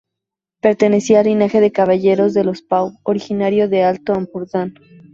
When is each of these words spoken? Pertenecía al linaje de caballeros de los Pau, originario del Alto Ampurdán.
Pertenecía 0.61 1.19
al 1.19 1.27
linaje 1.27 1.61
de 1.61 1.71
caballeros 1.71 2.33
de 2.33 2.43
los 2.43 2.63
Pau, 2.63 2.97
originario 3.03 3.69
del 3.69 3.83
Alto 3.85 4.13
Ampurdán. 4.13 4.73